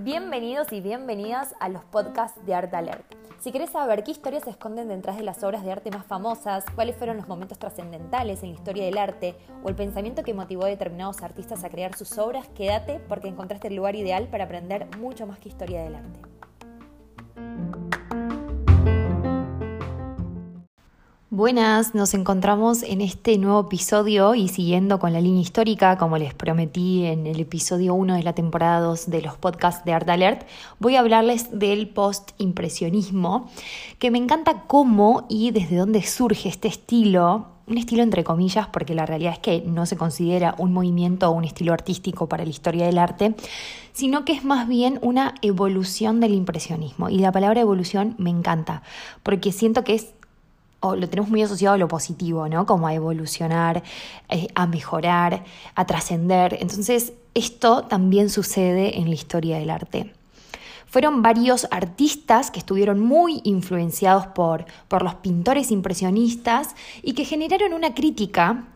[0.00, 3.14] Bienvenidos y bienvenidas a los podcasts de Art Alert.
[3.40, 6.66] Si querés saber qué historias se esconden detrás de las obras de arte más famosas,
[6.74, 10.66] cuáles fueron los momentos trascendentales en la historia del arte o el pensamiento que motivó
[10.66, 14.86] a determinados artistas a crear sus obras, quédate porque encontraste el lugar ideal para aprender
[14.98, 16.33] mucho más que historia del arte.
[21.36, 26.32] Buenas, nos encontramos en este nuevo episodio y siguiendo con la línea histórica, como les
[26.32, 30.46] prometí en el episodio 1 de la temporada 2 de los podcasts de Art Alert,
[30.78, 33.50] voy a hablarles del post-impresionismo,
[33.98, 38.94] que me encanta cómo y desde dónde surge este estilo, un estilo entre comillas, porque
[38.94, 42.50] la realidad es que no se considera un movimiento o un estilo artístico para la
[42.50, 43.34] historia del arte,
[43.92, 47.08] sino que es más bien una evolución del impresionismo.
[47.08, 48.82] Y la palabra evolución me encanta,
[49.22, 50.13] porque siento que es
[50.94, 52.66] lo tenemos muy asociado a lo positivo, ¿no?
[52.66, 53.82] Como a evolucionar,
[54.28, 56.58] eh, a mejorar, a trascender.
[56.60, 60.12] Entonces, esto también sucede en la historia del arte.
[60.86, 67.72] Fueron varios artistas que estuvieron muy influenciados por, por los pintores impresionistas y que generaron
[67.72, 68.68] una crítica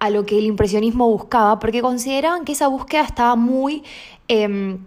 [0.00, 3.84] a lo que el impresionismo buscaba, porque consideraban que esa búsqueda estaba muy...
[4.26, 4.78] Em,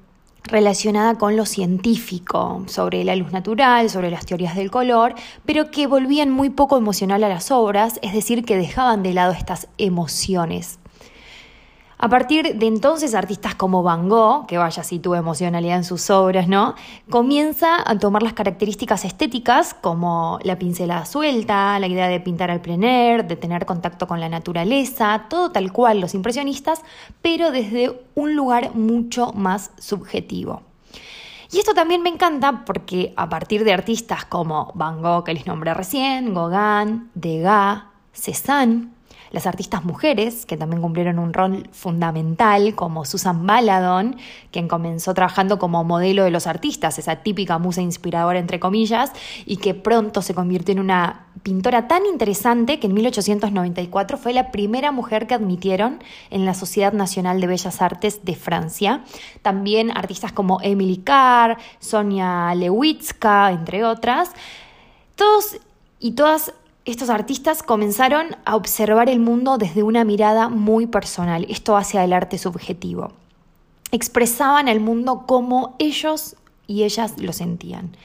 [0.44, 5.88] relacionada con lo científico, sobre la luz natural, sobre las teorías del color, pero que
[5.88, 10.80] volvían muy poco emocional a las obras, es decir, que dejaban de lado estas emociones.
[12.04, 16.10] A partir de entonces, artistas como Van Gogh, que vaya si tuvo emocionalidad en sus
[16.10, 16.74] obras, ¿no?
[17.12, 22.60] Comienza a tomar las características estéticas como la pincelada suelta, la idea de pintar al
[22.60, 26.82] plein de tener contacto con la naturaleza, todo tal cual los impresionistas,
[27.22, 30.64] pero desde un lugar mucho más subjetivo.
[31.52, 35.46] Y esto también me encanta porque a partir de artistas como Van Gogh, que les
[35.46, 38.88] nombré recién, Gauguin, Degas, Cézanne,
[39.32, 44.18] las artistas mujeres, que también cumplieron un rol fundamental, como Susan Baladon,
[44.52, 49.12] quien comenzó trabajando como modelo de los artistas, esa típica musa inspiradora entre comillas,
[49.46, 54.52] y que pronto se convirtió en una pintora tan interesante que en 1894 fue la
[54.52, 59.04] primera mujer que admitieron en la Sociedad Nacional de Bellas Artes de Francia.
[59.42, 64.32] También artistas como Emily Carr, Sonia Lewitzka, entre otras.
[65.16, 65.58] Todos
[66.00, 66.54] y todas
[66.86, 72.14] estos artistas comenzaron a observar el mundo desde una mirada muy personal, esto hacia el
[72.14, 73.12] arte subjetivo.
[73.92, 77.96] Expresaban el mundo como ellos y ellas lo sentían.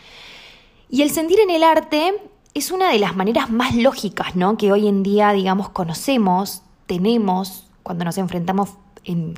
[0.91, 2.15] Y el sentir en el arte
[2.54, 4.56] es una de las maneras más lógicas ¿no?
[4.56, 8.70] que hoy en día, digamos, conocemos, tenemos cuando nos enfrentamos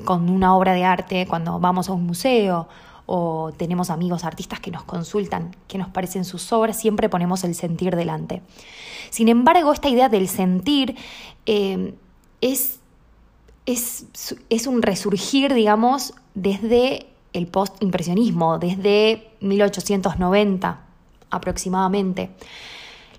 [0.04, 2.68] con una obra de arte, cuando vamos a un museo
[3.10, 7.54] o tenemos amigos artistas que nos consultan qué nos parecen sus obras, siempre ponemos el
[7.54, 8.42] sentir delante.
[9.08, 10.94] Sin embargo, esta idea del sentir
[11.46, 11.94] eh,
[12.42, 12.80] es,
[13.64, 20.80] es, un resurgir, digamos, desde el post-impresionismo, desde 1890
[21.30, 22.30] aproximadamente.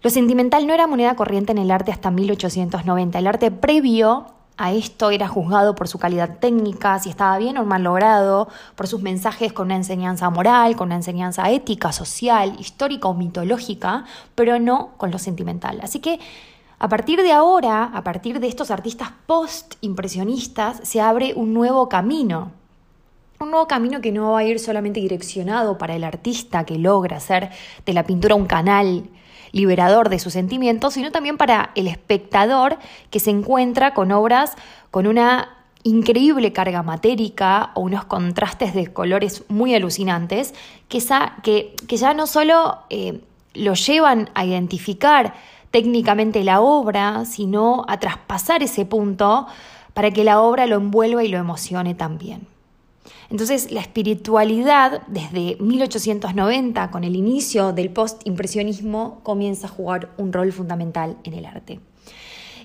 [0.04, 3.18] Lo sentimental no era moneda corriente en el arte hasta 1890.
[3.18, 4.28] El arte previo
[4.60, 8.88] a esto era juzgado por su calidad técnica, si estaba bien o mal logrado, por
[8.88, 14.04] sus mensajes con una enseñanza moral, con una enseñanza ética, social, histórica o mitológica,
[14.36, 15.80] pero no con lo sentimental.
[15.82, 16.20] Así que
[16.78, 22.52] a partir de ahora, a partir de estos artistas post-impresionistas, se abre un nuevo camino.
[23.40, 27.16] Un nuevo camino que no va a ir solamente direccionado para el artista que logra
[27.16, 27.50] hacer
[27.86, 29.10] de la pintura un canal
[29.52, 32.78] liberador de sus sentimientos, sino también para el espectador
[33.10, 34.56] que se encuentra con obras
[34.92, 35.50] con una
[35.84, 40.54] increíble carga matérica o unos contrastes de colores muy alucinantes
[40.90, 43.22] que, que, ya no solo eh,
[43.54, 45.34] lo llevan a identificar
[45.72, 49.48] técnicamente la obra, sino a traspasar ese punto
[49.94, 52.48] para que la obra lo envuelva y lo emocione también.
[53.30, 60.52] Entonces, la espiritualidad, desde 1890, con el inicio del post-impresionismo, comienza a jugar un rol
[60.52, 61.80] fundamental en el arte.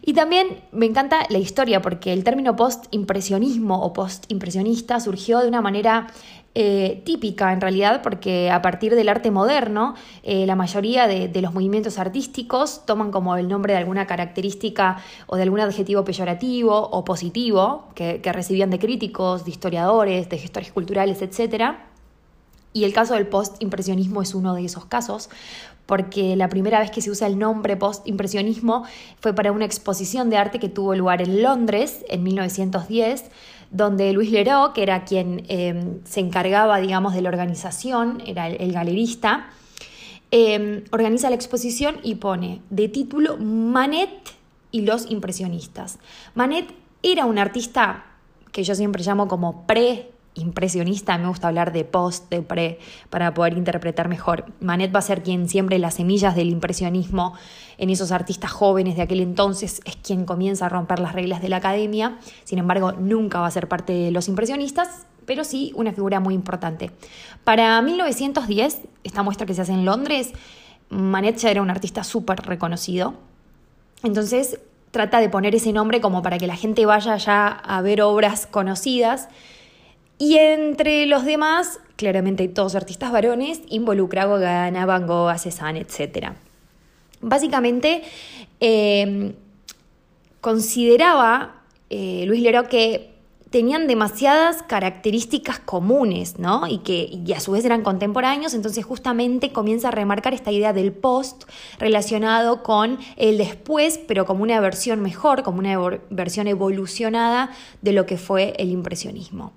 [0.06, 5.62] Y también me encanta la historia porque el término post-impresionismo o post-impresionista surgió de una
[5.62, 6.08] manera
[6.54, 11.54] eh, típica en realidad, porque a partir del arte moderno, eh, la mayoría de, los
[11.54, 17.02] movimientos artísticos toman como el nombre de alguna característica o de algún adjetivo peyorativo o
[17.02, 21.76] positivo que, que recibían de críticos, de historiadores, de gestores culturales, etc.
[22.74, 25.30] Y el caso del post-impresionismo es uno de esos casos,
[25.86, 28.84] porque la primera vez que se usa el nombre post-impresionismo
[29.20, 33.30] fue para una exposición de arte que tuvo lugar en Londres en 1910
[33.74, 38.72] donde Luis Leroux, que era quien em, se encargaba, digamos, de la organización, era el,
[38.72, 39.50] galerista,
[40.30, 44.10] em, organiza la exposición y pone de título Manet
[44.70, 45.98] y los impresionistas.
[46.36, 46.72] Manet
[47.02, 48.04] era un artista
[48.52, 52.78] que yo siempre llamo como pre impresionista, me gusta hablar de post, de pre,
[53.10, 54.46] para poder interpretar mejor.
[54.60, 57.34] Manet va a ser quien siempre las semillas del impresionismo
[57.78, 61.48] en esos artistas jóvenes de aquel entonces, es quien comienza a romper las reglas de
[61.48, 65.92] la academia, sin embargo nunca va a ser parte de los impresionistas, pero sí una
[65.92, 66.90] figura muy importante.
[67.44, 70.32] Para 1910, esta muestra que se hace en Londres,
[70.90, 73.14] Manet ya era un artista súper reconocido,
[74.02, 74.60] entonces
[74.90, 78.46] trata de poner ese nombre como para que la gente vaya ya a ver obras
[78.46, 79.28] conocidas,
[80.18, 86.32] y entre los demás, claramente todos artistas varones, involucra a Van Gogh, a etc.
[87.20, 88.02] Básicamente,
[88.60, 89.34] eh,
[90.40, 93.14] consideraba eh, Luis Leroy que
[93.54, 96.66] tenían demasiadas características comunes, ¿no?
[96.66, 100.92] Y que a su vez eran contemporáneos, entonces justamente comienza a remarcar esta idea del
[100.92, 101.44] post
[101.78, 105.78] relacionado con el después, pero como una versión mejor, como una
[106.10, 107.50] versión evolucionada
[107.80, 109.52] de lo que fue el impresionismo.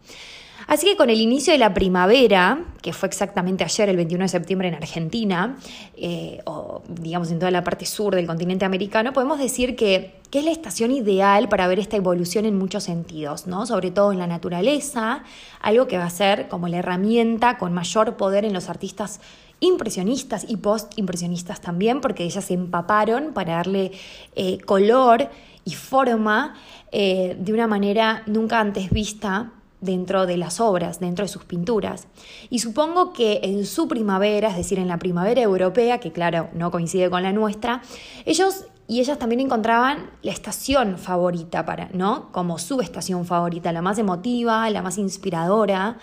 [0.68, 4.28] Así que con el inicio de la primavera, que fue exactamente ayer, el 21 de
[4.28, 5.56] septiembre en Argentina,
[5.96, 10.46] eh, o digamos en toda la parte sur del continente americano, podemos decir que, es
[10.46, 13.66] la estación ideal para ver esta evolución en muchos sentidos, ¿no?
[13.66, 15.24] sobre todo en la naturaleza,
[15.62, 19.20] algo que va a ser como la herramienta con mayor poder en los artistas
[19.62, 23.94] impresionistas y post-impresionistas también, porque ellas se empaparon para darle
[24.36, 25.28] eh, color
[25.66, 26.54] y forma
[26.92, 32.07] eh, de una manera nunca antes vista dentro de las obras, dentro de sus pinturas.
[32.50, 36.71] Y supongo que en su primavera, es decir, en la primavera europea, que claro, no
[36.71, 37.81] coincide con la nuestra,
[38.25, 42.31] ellos y ellas también encontraban la estación favorita para, ¿no?
[42.31, 45.97] Como su estación favorita, la más emotiva, la más inspiradora,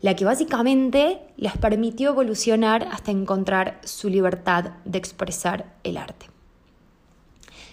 [0.00, 6.26] la que básicamente les permitió evolucionar hasta encontrar su libertad de expresar el arte.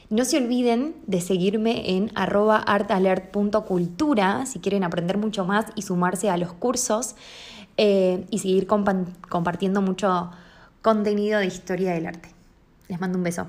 [0.10, 6.38] No se olviden de seguirme en artalert.cultura si quieren aprender mucho más y sumarse a
[6.38, 7.18] los cursos
[7.76, 10.32] eh, y seguir compartiendo mucho
[10.82, 12.30] contenido de historia del arte.
[12.88, 13.48] Les mando un beso.